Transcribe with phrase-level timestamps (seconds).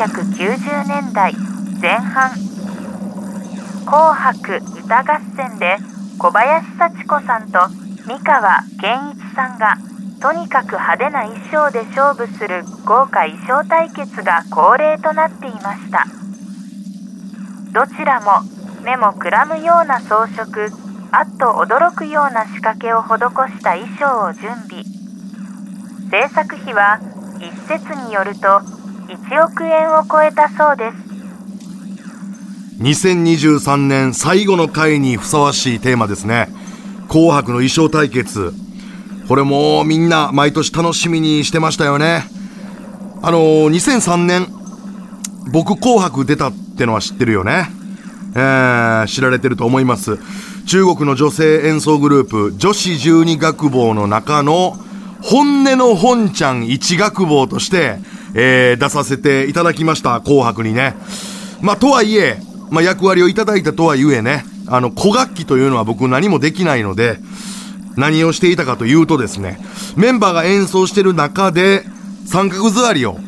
[0.00, 1.34] 1990年代
[1.78, 2.30] 前半。
[3.84, 5.76] 紅白歌合戦で
[6.18, 7.58] 小林幸子さんと
[8.06, 9.76] 三河健一さんが
[10.22, 16.06] とにかく派手な衣装で勝負する豪華衣装対決が恒例となっていました。
[17.72, 18.40] どちらも
[18.82, 20.68] 目もくらむような装飾
[21.12, 24.82] あっと驚くような仕掛けを施した衣装を準備。
[26.10, 26.98] 制作費は
[27.38, 28.79] 一説によると
[29.10, 31.10] 1億円を超えたそうです
[32.80, 36.48] 2023年最後の回にふさわしいテーマですね。
[37.10, 38.54] 紅白の衣装対決。
[39.28, 42.24] これもみんな毎年楽しみにしてましたよね。
[43.20, 43.38] あの、
[43.68, 44.46] 2003年、
[45.52, 47.68] 僕紅白出たってのは知ってるよね。
[48.34, 50.18] えー、知られてると思います。
[50.66, 54.74] 中国の女性演奏グループ、女子十二学坊の中の、
[55.20, 57.98] 本音の本ちゃん一学坊として、
[58.34, 60.94] えー、出させていただきました、紅白にね。
[61.60, 62.38] まあ、とはいえ、
[62.70, 67.18] まあ、役割をいただいたとはゆえね、あの、古楽器というのは僕何もできないので、
[67.96, 69.58] 何をしていたかというとですね、
[69.96, 71.84] メンバーが演奏してる中で、
[72.26, 73.18] 三角座りを、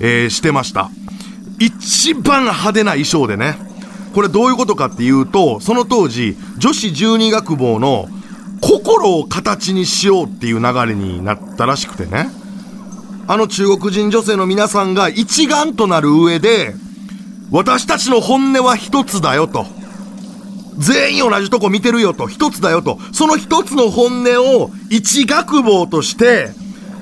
[0.00, 0.90] えー、してました。
[1.58, 3.58] 一番派手な衣装でね、
[4.14, 8.08] これどういうことかっていうと、その当時、女子十二学坊の
[8.60, 12.30] 心を形にしようっていう流れになったらしくてね。
[13.30, 16.74] あの中国人女性の皆さんが一丸となる上で、
[17.50, 19.66] 私たちの本音は一つだよと。
[20.78, 22.98] 全員同じとこ見てるよと、一つだよと。
[23.12, 26.48] その一つの本音を一学坊として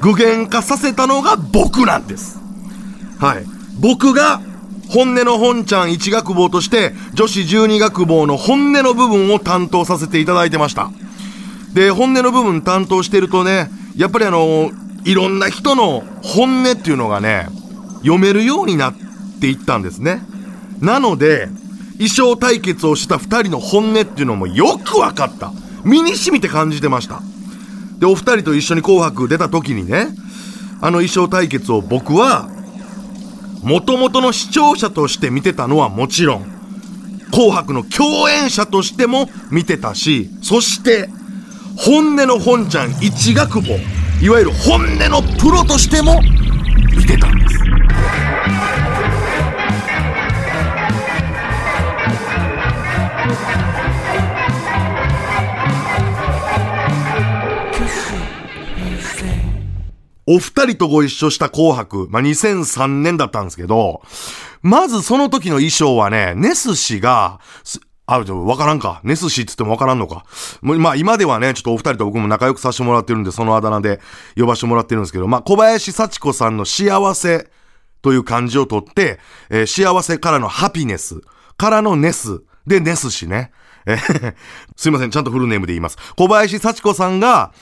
[0.00, 2.40] 具現化させたのが僕なんです。
[3.20, 3.44] はい。
[3.78, 4.40] 僕が
[4.88, 10.90] 本音の本ちゃん一学坊として女子十二学坊の本音の部分を担当させていただいてました。
[11.72, 14.72] で、本音の部分担当してるとね、やっぱりあの、
[15.06, 17.46] いろんな人の本音っていうのがね、
[17.98, 18.94] 読めるようになっ
[19.40, 20.20] ていったんですね。
[20.80, 21.48] なので、
[21.92, 25.52] 衣装対決をした二人の本音っていうのもよく分かった。
[25.84, 27.22] 身に染みて感じてました。
[28.00, 30.08] で、お二人と一緒に紅白出た時にね、
[30.80, 32.48] あの衣装対決を僕は、
[33.62, 36.50] 元々の視聴者として見てたのはもちろん、
[37.30, 41.08] 紅白の共演者としても見てたし、そして、
[41.76, 43.78] 本音の本ちゃん一学坊、
[44.22, 46.20] いわゆる本音のプロとしても
[46.96, 47.56] 見てたんです。
[60.28, 64.02] お二人とご一緒した紅白、まあ、2003年だったんですけど、
[64.60, 67.38] まずその時の衣装はね、ネス氏が、
[68.06, 69.00] あ、わからんか。
[69.02, 70.24] ネス氏って言ってもわからんのか。
[70.62, 74.00] まあ今ではね、ちょっとお二人と僕も仲良くさせてもらってるんで、そのあだ名で
[74.36, 77.50] 呼ばせてもらってるんですけど、まあ小林幸子さんの幸せ
[78.02, 79.18] という漢字を取って、
[79.50, 81.20] えー、幸せからのハピネス、
[81.56, 83.50] からのネス、でネス氏ね。
[84.76, 85.98] すいません、ちゃんとフルネームで言います。
[86.16, 87.52] 小林幸子さんが、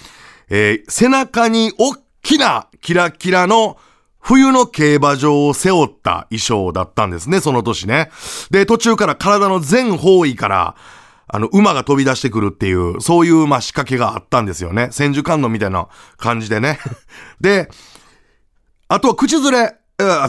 [0.50, 3.78] えー、背中に大きなキラキラの
[4.24, 8.10] 冬の競馬場を背負った衣装だったんですね、その年ね。
[8.50, 10.76] で、途中から体の全方位から、
[11.26, 14.88] あの、馬が飛び出してくるっていう、そういう、ま、仕掛けがあったんですよね。
[14.92, 16.78] 千手観音みたいな感じでね。
[17.40, 17.70] で、
[18.88, 19.76] あとは口ずれ、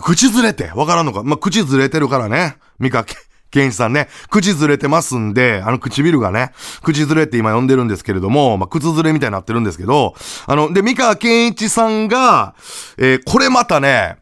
[0.04, 1.24] 口ずれてわからんのか。
[1.24, 2.58] まあ、口ずれてるからね。
[2.80, 3.16] 見かけ。
[3.56, 6.52] ケンイチさんね、口ずれてますんで、あの唇がね、
[6.84, 10.14] 口ずれって今呼んでるんですけれども、まあ、靴ずれみたいになってるんですけど、
[10.46, 12.54] あの、で、三河健一さんが、
[12.98, 14.18] えー、これまたね、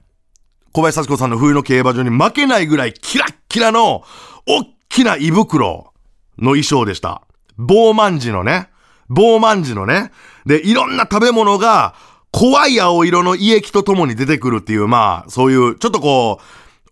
[0.72, 4.04] 小林幸子さんの冬の競馬場に負けないぐらいキラッキラの、
[4.48, 5.94] おっきな胃袋
[6.38, 7.24] の衣装でした。
[7.58, 8.70] 棒万字のね、
[9.10, 10.12] 棒万字のね、
[10.46, 11.96] で、いろんな食べ物が、
[12.32, 16.44] 怖い青色の胃液とともに出てくるっていう、まあ、そういう、ちょっとこう、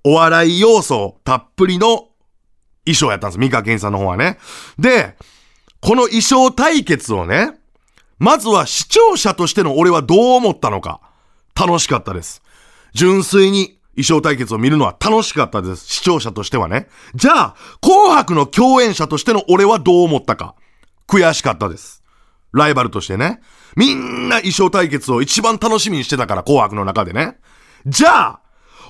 [0.03, 2.07] お笑い要素たっぷりの
[2.85, 3.39] 衣装やったんです。
[3.39, 4.37] 三河健さんの方はね。
[4.79, 5.15] で、
[5.81, 7.59] この衣装対決をね、
[8.19, 11.01] まずは視聴者としての俺はどう思ったのか。
[11.55, 12.41] 楽しかったです。
[12.93, 15.85] 純粋に衣装対決を見るのは楽しかったです。
[15.87, 16.87] 視聴者としてはね。
[17.15, 20.55] じゃあ、紅白の共演者としての俺はどう思ったか。
[21.07, 22.03] 悔しかったです。
[22.53, 23.41] ライバルとしてね。
[23.75, 27.37] みんな衣装対決を一番楽しみにしてたから、紅白の中でね。
[27.85, 28.39] じゃあ、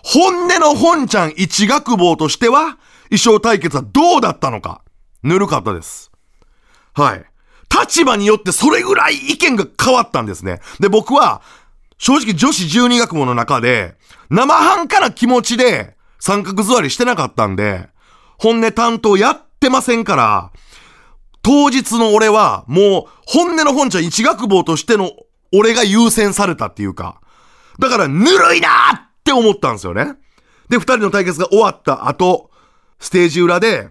[0.04, 2.77] 本音の本ちゃん一学坊としては、
[3.12, 4.81] 衣装対決はどうだったのか。
[5.22, 6.12] ぬるかったです。
[6.94, 7.25] はい。
[7.69, 10.62] 立場によってそれぐらい意見が変わったんですね。
[10.80, 11.42] で、僕は、
[11.98, 13.96] 正直女子12学部の中で、
[14.30, 17.90] 生半可な気持ちで三角座りしてなかったんで、
[18.38, 20.52] 本音担当やってませんから、
[21.44, 25.12] 当日の俺は、もう、本音の本ちゃん一学坊としての
[25.52, 27.19] 俺が優先されたっていうか、
[27.80, 30.13] だから、ぬるいなーって思ったんですよね。
[30.69, 32.50] で、二人の対決が終わった後、
[33.01, 33.89] ステージ裏で、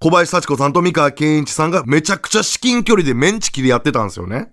[0.00, 4.50] 小林幸子さんと三河健一さんがめちゃくちゃ至近距離でメンチ切りやってたんですよね。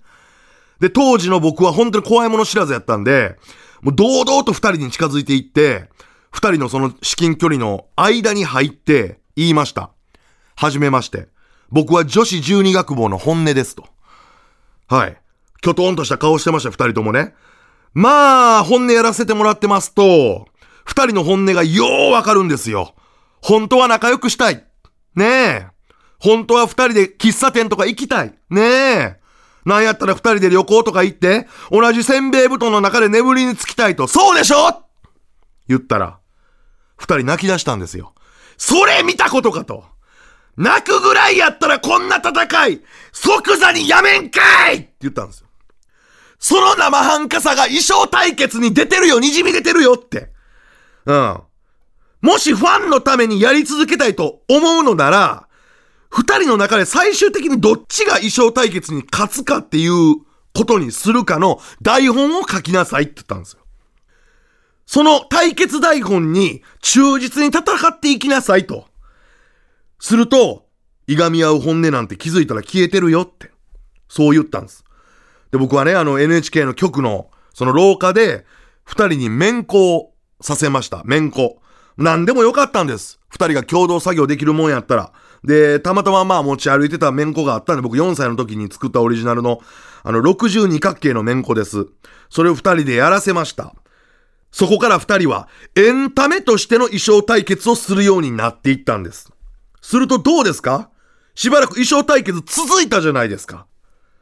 [0.79, 3.37] で、当時の僕は本当に怖いもの知らずやったんで、
[3.81, 5.89] もう堂々と二人に近づいていって、
[6.31, 9.89] 二人のその至近距離の間に入って言いました。
[10.55, 11.27] はじめまして。
[11.69, 13.85] 僕は女子十二学坊の本音ですと。
[14.87, 15.17] はい。
[15.61, 17.33] きょとんとした顔してました、二人ともね。
[17.93, 20.45] まあ、本音やらせてもらってますと、
[20.85, 22.93] 二人の本音がようわかるんですよ。
[23.41, 24.65] 本当は仲良くしたい。
[25.15, 25.67] ねえ。
[26.19, 28.33] 本当は二人で喫茶店とか行きたい。
[28.49, 29.19] ねえ。
[29.65, 34.83] なんやったら二人で旅行とか行って、同じせんべい布団の中で眠りにつきたいと、そうでしょ？
[35.67, 36.19] 言ったら、
[36.95, 38.13] 二人泣き出したんですよ。
[38.57, 39.83] それ見たことかと。
[40.55, 42.81] 泣くぐらいやったらこんな戦い、
[43.11, 45.47] 即座にやめんかいって言ったんですよ。
[46.39, 50.31] その生半可さが衣装対決に出てるよ、滲み出てるよって。
[51.05, 51.41] うん。
[52.21, 55.47] もしファンのためにやり続けたいと思うのなら、
[56.09, 60.15] 二人の中で最終的にどっちが衣装対決に勝つかっていう
[60.55, 63.59] ことにするかの台本を書きなさいって言ったんですよ。
[64.85, 68.85] その対決台本に忠実に戦っていきなさいと。
[69.99, 70.65] すると、
[71.07, 73.51] いがみ合う本音なんて気づいたら消えてるよって。
[74.07, 74.85] そう言ったんです。
[75.51, 78.45] で、僕はね、あの NHK の局のその廊下で
[78.85, 80.09] 二人に面交
[80.41, 81.03] させました。
[81.03, 81.57] 面交。
[81.97, 83.19] 何でもよかったんです。
[83.29, 85.11] 二人が共同作業できるもんやったら。
[85.43, 89.61] で、たまたままあ持ち歩いてた面子があったんで、僕4歳の時に作ったオリジナルの、
[90.03, 91.87] あの、62角形の面子です。
[92.29, 93.73] それを二人でやらせました。
[94.51, 99.31] そこから二人は、エンタメとしての衣装対決をするようになっていったんです。
[99.81, 100.89] するとどうですか？
[101.35, 103.67] しばらく衣装対決続いたじゃないですか。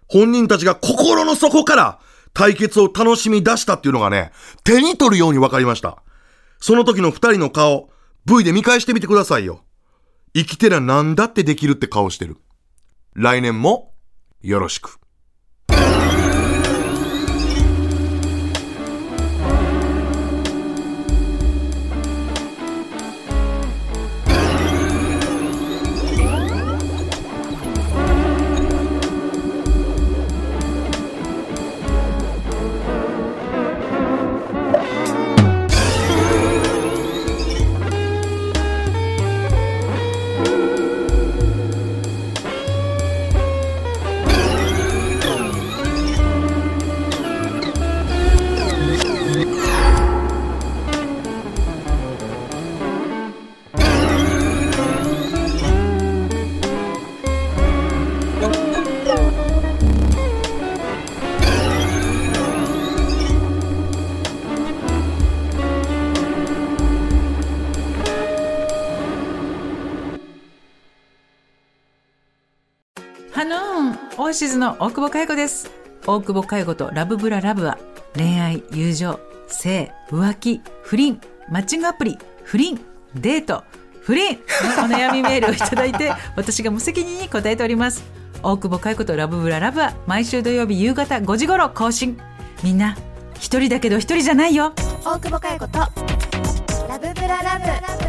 [0.07, 1.99] 本人たちが心の底から
[2.33, 4.31] 対決を楽しみ出したっていうのがね、
[4.63, 6.03] 手に取るようにわかりました。
[6.59, 7.89] その時の二人の顔、
[8.25, 9.63] V で見返してみてくださいよ。
[10.33, 12.37] 生きてりゃ何だってできるって顔してる。
[13.13, 13.93] 来年も
[14.41, 14.99] よろしく。
[74.17, 75.69] オーシズの大久保佳代子です。
[76.07, 77.77] 大久保佳代子とラブブララブは
[78.15, 81.19] 恋愛、友情、性、浮気、不倫、
[81.49, 82.79] マッチングアプリ、不倫、
[83.15, 83.65] デート、
[83.99, 84.37] 不倫
[84.77, 88.05] のお悩みメールをいただいて 私が無責任に答えております。
[88.41, 92.17] 大久保佳代子とラブブララブは毎週土曜日夕方5時頃更新。
[92.63, 92.95] みんな、
[93.37, 94.71] 一人だけど一人じゃないよ。
[95.03, 95.79] 大久保佳代子と
[96.87, 98.04] ラブブララブ